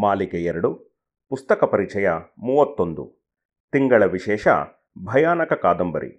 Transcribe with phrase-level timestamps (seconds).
[0.00, 0.74] ಮಾಲಿಕೆ ಎರಡು,
[1.28, 2.08] ಪುಸ್ತಕ ಪರಿಚಯ
[2.38, 3.04] ಮೂವತ್ತೊಂದು.
[3.72, 4.48] ತಿಂಗಳ ವಿಶೇಷ,
[5.04, 6.10] ಭಯಾನಕ ಕಾದಂಬರಿ.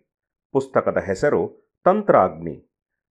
[0.52, 2.56] ಪುಸ್ತಕದ ಹೆಸರು ತಂತ್ರಾಗ್ನಿ.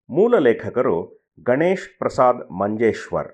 [0.10, 3.32] ಮೂಲ ಲೇಖಕರು ಗಣೇಶ್ ಪ್ರಸಾದ್ ಮಂಜೇಶ್ವರ್.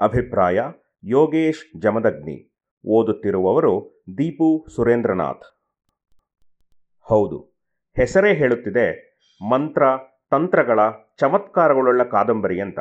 [0.00, 0.60] ಅಭಿಪ್ರಾಯ,
[1.04, 2.56] ಯೋಗೇಶ್ ಜಮದಗ್ನಿ.
[2.86, 5.46] ಓದುತ್ತಿರುವವರು ದೀಪು ಸುರೇಂದ್ರನಾಥ್.
[7.00, 7.38] ಹೌದು,
[7.96, 8.86] ಹೆಸರೇ ಹೇಳುತ್ತಿದೆ,
[9.50, 9.82] ಮಂತ್ರ,
[10.30, 10.80] ತಂತ್ರಗಳ
[11.18, 12.78] ಚಮತ್ಕಾರಗಳುಳ್ಳ ಕಾದಂಬರಿ ಅಂತ.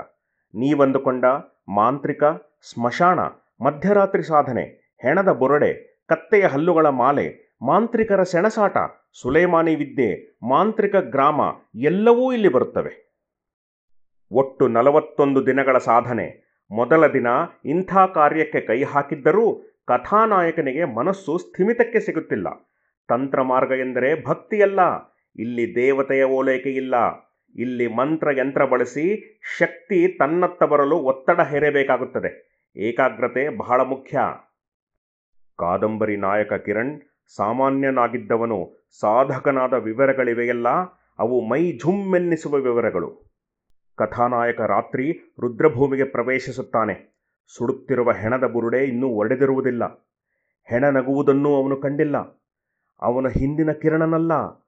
[0.54, 1.26] ನೀವಂದುಕೊಂಡ
[1.70, 2.24] ಮಾಂತ್ರಿಕ,
[2.72, 3.20] ಸ್ಮಶಾನ
[3.64, 8.78] ಮಧ್ಯರಾತ್ರಿ ಸಾಧನೆ, ಹೆಣದ ಬೊರಡೆ, ಕತ್ತೆಯ ಹಲ್ಲುಗಳ ಮಾಲೆ, ಮಾಂತ್ರಿಕರ ಸೆಣಸಾಟ,
[9.22, 11.42] ಸುಲೇಮಾನಿ ವಿದ್ಯೆ, ಮಾಂತ್ರಿಕ ಗ್ರಾಮ
[11.76, 13.20] ಎಲ್ಲವೂ ಇಲ್ಲಿ ಬರುತ್ತವೆ.
[14.32, 16.44] ಒಟ್ಟು ನಲವತ್ತೊಂದು ದಿನಗಳ ಸಾಧನೆ.
[16.72, 17.28] ಮೊದಲ ದಿನ
[17.66, 22.48] ಇಂಥ ಕಾರ್ಯಕ್ಕೆ ಕೈ ಹಾಕಿದ್ದರೂ ಕಥಾನಾಯಕನಿಗೆ ಮನಸ್ಸು ಸ್ಥಿಮಿತಕ್ಕೆ ಸಿಗುತ್ತಿಲ್ಲ.
[23.08, 24.80] ತಂತ್ರ ಮಾರ್ಗ ಎಂದರೆ ಭಕ್ತಿಯಲ್ಲ.
[25.36, 26.96] ಇಲ್ಲಿ ದೇವತೆಯ ಓಲೈಕೆ ಇಲ್ಲ.
[27.56, 32.53] ಇಲ್ಲಿ ಮಂತ್ರ ಯಂತ್ರ ಬಳಸಿ ಶಕ್ತಿ ತನ್ನತ್ತ ಬರಲು ಒತ್ತಡ ಹೇರಬೇಕಾಗುತ್ತದೆ.
[32.76, 34.20] ಏಕಾಗ್ರತೆ ಬಹಳ ಮುಖ್ಯ.
[35.58, 37.02] ಕಾದಂಬರಿ ನಾಯಕ ಕಿರಣ್
[37.36, 40.68] ಸಾಮಾನ್ಯನಾಗಿದ್ದವನು ಸಾಧಕನಾದ ವಿವರಗಳಿವೆಯಲ್ಲ,
[41.20, 43.24] ಅವು ಮೈ ಝುಮ್ಮೆನ್ನಿಸುವ ವಿವರಗಳು.
[43.96, 47.14] ಕಥಾನಾಯಕ ರಾತ್ರಿ ರುದ್ರಭೂಮಿಗೆ ಪ್ರವೇಶಿಸುತ್ತಾನೆ.
[47.48, 49.84] ಸುಡುತ್ತಿರುವ ಹೆಣದ ಬುರುಡೆ ಇನ್ನೂ ಒಡೆದಿರುವುದಿಲ್ಲ.
[50.64, 52.18] ಹೆಣ ನಗುವುದನ್ನೂ ಅವನು ಕಂಡಿಲ್ಲ.
[53.02, 54.64] ಅವನ ಹಿಂದಿನ ಕಿರಣನಲ್ಲ.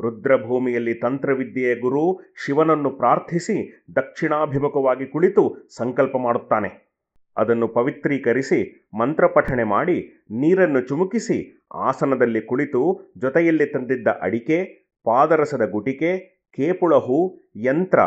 [0.00, 6.89] ರುದ್ರಭೂಮಿಯಲ್ಲಿ ತಂತ್ರವಿದ್ಯೆಯ ಗುರು ಶಿವನನ್ನು ಪ್ರಾರ್ಥಿಸಿ ದಕ್ಷಿಣಾಭಿಮುಖವಾಗಿ ಕುಳಿತು ಸಂಕಲ್ಪ ಮಾಡುತ್ತಾನೆ.
[7.36, 14.64] ಅದನ್ನು ಪವಿತ್ರೀಕರಿಸಿ, ಮಂತ್ರಪಠಣೆ ಮಾಡಿ, ನೀರನ್ನು ಚುಮುಕಿಸಿ, ಆಸನದಲ್ಲಿ ಕುಳಿತು ಜೊತೆಯಲ್ಲಿ ತಂದಿದ್ದ ಅಡಿಕೆ,
[15.04, 17.98] ಪಾದರಸದ ಗುಟಿಕೆ, ಕೇಪುಳ ಹೂ, ಯಂತ್ರ,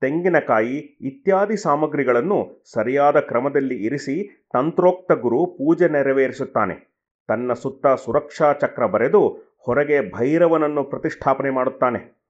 [0.00, 6.90] ತೆಂಗಿನಕಾಯಿ ಇತ್ಯಾದಿ ಸಾಮಗ್ರಿಗಳನ್ನು ಸರಿಯಾದ ಕ್ರಮದಲ್ಲಿ ಇರಿಸಿ ತಂತ್ರೋಕ್ತ ಗುರು ಪೂಜೆ ನೆರವೇರಿಸುತ್ತಾನೆ.
[7.28, 12.20] ತನ್ನ ಸುತ್ತ ಸುರಕ್ಷಾ ಚಕ್ರ ಬರೆದು ಹೊರಗೆ ಭೈರವನನ್ನು ಪ್ರತಿಷ್ಠಾಪನೆ ಮಾಡುತ್ತಾನೆ.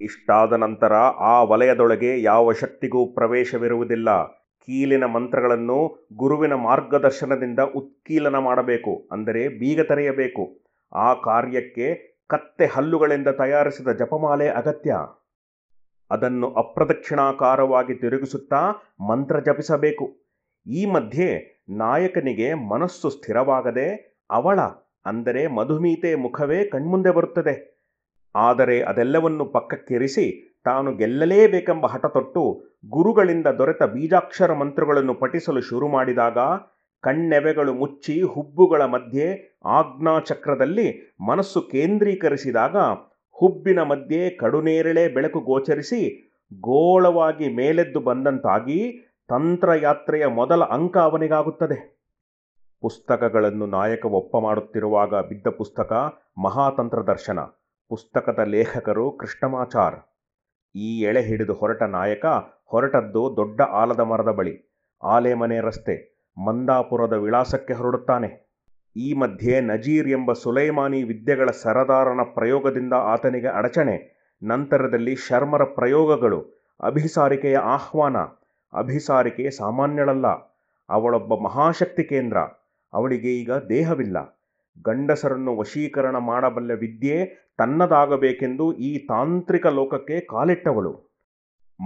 [0.00, 4.37] ಇಷ್ಟಾದ ನಂತರ ಆ ವಲಯದೊಳಗೆ ಯಾವ ಶಕ್ತಿಗೂ ಪ್ರವೇಶವಿರುವುದಿಲ್ಲ.
[4.68, 5.78] ಕೀಲಿನ ಮಂತ್ರಗಳನ್ನು
[6.20, 10.44] ಗುರುವಿನ ಮಾರ್ಗದರ್ಶನದಿಂದ ಉತ್ಕೀಲನ ಮಾಡಬೇಕು, ಅಂದರೆ ಬೀಗ ತೆರೆಯಬೇಕು.
[10.92, 11.86] ಆ ಕಾರ್ಯಕ್ಕೆ
[12.30, 14.92] ಕತ್ತೆ ಹಲ್ಲುಗಳಿಂದ ತಯಾರಿಸಿದ ಜಪಮಾಲೆ ಅಗತ್ಯ.
[16.10, 18.60] ಅದನ್ನು ಅಪ್ರದಕ್ಷಿಣಾಕಾರವಾಗಿ ತಿರುಗಿಸುತ್ತಾ
[19.10, 20.06] ಮಂತ್ರ ಜಪಿಸಬೇಕು.
[20.66, 21.28] ಈ ಮಧ್ಯೆ
[21.80, 23.88] ನಾಯಕನಿಗೆ ಮನಸ್ಸು ಸ್ಥಿರವಾಗದೆ
[24.30, 24.60] ಅವಳ,
[25.06, 27.54] ಅಂದರೆ ಮಧುಮೀತೆ ಮುಖವೇ ಕಣ್ಮುಂದೆ ಬರುತ್ತದೆ.
[28.34, 30.26] ಆದರೆ ಅದೆಲ್ಲವನ್ನು ಪಕ್ಕಕ್ಕಿರಿಸಿ
[30.68, 32.42] ತಾನು ಗೆಲ್ಲಲೇಬೇಕೆಂಬ ಹಠ ತೊಟ್ಟು
[32.90, 36.38] ಗುರುಗಳಿಂದ ದೊರೆತ ಬೀಜಾಕ್ಷರ ಮಂತ್ರಗಳನ್ನು ಪಠಿಸಲು ಶುರು ಮಾಡಿದಾಗ
[37.04, 39.26] ಕಣ್ಣೆವೆಗಳು ಮುಚ್ಚಿ ಹುಬ್ಬುಗಳ ಮಧ್ಯೆ
[39.78, 40.86] ಆಜ್ಞಾಚಕ್ರದಲ್ಲಿ
[41.28, 42.76] ಮನಸ್ಸು ಕೇಂದ್ರೀಕರಿಸಿದಾಗ
[43.36, 46.00] ಹುಬ್ಬಿನ ಮಧ್ಯೆ ಕಡುನೇರಳೆ ಬೆಳಕು ಗೋಚರಿಸಿ
[46.60, 48.78] ಗೋಳವಾಗಿ ಮೇಲೆದ್ದು ಬಂದಂತಾಗಿ
[49.28, 51.78] ತಂತ್ರಯಾತ್ರೆಯ ಮೊದಲ ಅಂಕ ಅವನಿಗಾಗುತ್ತದೆ.
[52.82, 55.92] ಪುಸ್ತಕಗಳನ್ನು ನಾಯಕ ಒಪ್ಪ ಮಾಡುತ್ತಿರುವಾಗ ಬಿದ್ದ ಪುಸ್ತಕ
[56.44, 57.40] ಮಹಾತಂತ್ರ ದರ್ಶನ
[57.90, 59.98] ಪುಸ್ತಕದ ಲೇಖಕರು ಕೃಷ್ಣಮಾಚಾರ್.
[60.76, 62.26] ಈ ಎಳೆ ಹಿಡಿದು ಹೊರಟ ನಾಯಕ
[62.64, 64.74] ಹೊರಟದ್ದು ದೊಡ್ಡ ಆಲದ ಮರದ ಬಳಿ.
[65.02, 68.48] ಆಲೆಮನೆ ರಸ್ತೆ, ಮಂದಾಪುರದ ವಿಳಾಸಕ್ಕೆ ಹೊರಡುತ್ತಾನೆ.
[68.96, 74.18] ಈ ಮಧ್ಯೆ ನಜೀರ್ ಎಂಬ ಸುಲೈಮಾನಿ ವಿದ್ಯೆಗಳ ಸರದಾರನ ಪ್ರಯೋಗದಿಂದ ಆತನಿಗೆ ಅಡಚಣೆ.
[74.42, 76.44] ನಂತರದಲ್ಲಿ ಶರ್ಮರ ಪ್ರಯೋಗಗಳು,
[76.80, 78.16] ಅಭಿಸಾರಿಕೆಯ ಆಹ್ವಾನ.
[78.78, 80.26] ಅಭಿಸಾರಿಕೆ ಸಾಮಾನ್ಯಳಲ್ಲ.
[80.88, 82.38] ಅವಳೊಬ್ಬ ಮಹಾಶಕ್ತಿ ಕೇಂದ್ರ.
[82.92, 84.38] ಅವಳಿಗೆ ಈಗ ದೇಹವಿಲ್ಲ.
[84.84, 91.08] ಗಂಡಸರನ್ನು ವಶೀಕರಣ ಮಾಡಬಲ್ಲ ವಿದ್ಯೆ ತನ್ನದಾಗಬೇಕೆಂದು ಈ ತಾಂತ್ರಿಕ ಲೋಕಕ್ಕೆ ಕಾಲಿಟ್ಟವಳು.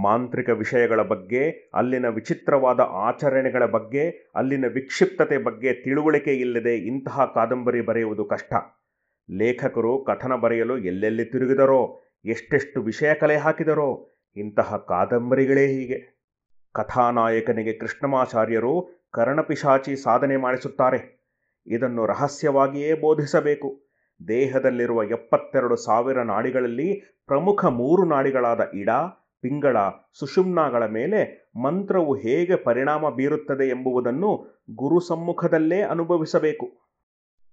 [0.03, 8.25] ಮಾಂತ್ರಿಕ ವಿಷಯಗಳ ಬಗ್ಗೆ, ಅಲ್ಲಿನ ವಿಚಿತ್ರವಾದ ಆಚರಣೆಗಳ ಬಗ್ಗೆ, ಅಲ್ಲಿನ ವಿಕ್ಷಿಪ್ತತೆ ಬಗ್ಗೆ ತಿಳುವಳಿಕೆ ಇಲ್ಲದೆ ಇಂತಹ ಕಾದಂಬರಿ ಬರೆಯುವುದು
[8.25, 8.53] ಕಷ್ಟ.
[9.31, 16.27] ಲೇಖಕರು ಕಥನ ಬರೆಯಲು ಎಲ್ಲೆಲ್ಲಿ ತಿರುಗಿದರೋ, ಎಷ್ಟೆಷ್ಟು ವಿಷಯ ಕಲೆ ಹಾಕಿದರೋ, ಇಂತಹ ಕಾದಂಬರಿಗಳೇ ಹೀಗೆ.
[16.73, 21.23] ಕಥಾನಾಯಕನಿಗೆ ಕೃಷ್ಣಮಾಚಾರ್ಯರು ಕರ್ಣಪಿಶಾಚಿ ಸಾಧನೆ ಮಾಡಿಸುತ್ತಾರೆ.
[21.67, 23.82] ಇದನ್ನು ರಹಸ್ಯವಾಗಿಯೇ ಬೋಧಿಸಬೇಕು.
[24.27, 28.89] ದೇಹದಲ್ಲಿರುವ ಎಪ್ಪತ್ತೆರಡು ಸಾವಿರ ನಾಡಿಗಳಲ್ಲಿ ಪ್ರಮುಖ ಮೂರು ನಾಡಿಗಳಾದ ಇಡ,
[29.41, 29.77] ಪಿಂಗಳ,
[30.19, 36.71] ಸುಷುಮ್ನಾಗಳ ಮೇಲೆ ಮಂತ್ರವು ಹೇಗೆ ಪರಿಣಾಮ ಬೀರುತ್ತದೆ ಎಂಬುದನ್ನು ಗುರು ಸಮ್ಮುಖದಲ್ಲೇ ಅನುಭವಿಸಬೇಕು.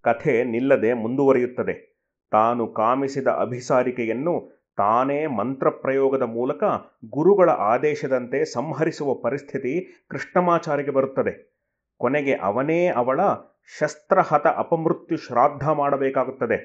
[0.02, 1.90] ಕಥೆ ನಿಲ್ಲದೆ ಮುಂದುವರಿಯುತ್ತದೆ.
[2.30, 6.64] ತಾನು ಕಾಮಿಸಿದ ಅಭಿಸಾರಿಕೆಯನ್ನು ತಾನೇ ಮಂತ್ರಪ್ರಯೋಗದ ಮೂಲಕ
[7.08, 11.56] ಗುರುಗಳ ಆದೇಶದಂತೆ ಸಂಹರಿಸುವ ಪರಿಸ್ಥಿತಿ ಕೃಷ್ಣಮಾಚಾರಿಗೆ ಬರುತ್ತದೆ.
[11.98, 13.20] ಕೊನೆಗೆ ಅವನೇ ಅವಳ
[13.68, 16.58] ಶಸ್ತ್ರಹತ ಅಪಮೃತ್ಯು ಶ್ರಾದ್ದ ಮಾಡಬೇಕಾಗುತ್ತದೆ.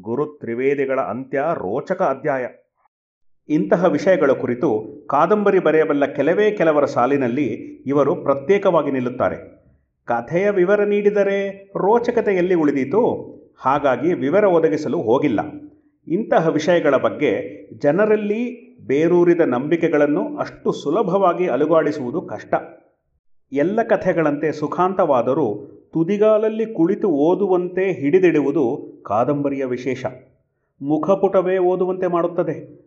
[0.00, 2.46] ಗುರು ತ್ರಿವೇದಿಗಳ ಅಂತ್ಯ ರೋಚಕ ಅಧ್ಯಾಯ.
[3.48, 4.68] ಇಂತಹ ವಿಷಯಗಳ ಕುರಿತು
[5.10, 7.46] ಕಾದಂಬರಿ ಬರೆಯಬಲ್ಲ ಕೆಲವೇ ಕೆಲವರ ಸಾಲಿನಲ್ಲಿ
[7.86, 9.36] ಇವರು ಪ್ರತ್ಯೇಕವಾಗಿ ನಿಲ್ಲುತ್ತಾರೆ.
[10.04, 13.02] ಕಥೆಯ ವಿವರ ನೀಡಿದರೆ ರೋಚಕತೆ ಎಲ್ಲಿ ಉಳಿದೀತು,
[13.58, 15.40] ಹಾಗಾಗಿ ವಿವರ ಒದಗಿಸಲು ಹೋಗಿಲ್ಲ.
[16.08, 17.32] ಇಂತಹ ವಿಷಯಗಳ ಬಗ್ಗೆ
[17.78, 18.42] ಜನರಲ್ಲಿ
[18.86, 22.54] ಬೇರೂರಿದ ನಂಬಿಕೆಗಳನ್ನು ಅಷ್ಟು ಸುಲಭವಾಗಿ ಅಲುಗಾಡಿಸುವುದು ಕಷ್ಟ.
[23.52, 25.48] ಎಲ್ಲ ಕಥೆಗಳಂತೆ ಸುಖಾಂತವಾದರೂ
[25.92, 30.06] ತುದಿಗಾಲಲ್ಲಿ ಕುಳಿತು ಓದುವಂತೆ ಹಿಡಿದಿಡುವುದು ಕಾದಂಬರಿಯ ವಿಶೇಷ.
[30.82, 32.86] ಮುಖಪುಟವೇ ಓದುವಂತೆ ಮಾಡುತ್ತದೆ.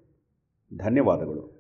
[0.78, 1.55] ಧನ್ಯವಾದಗಳು.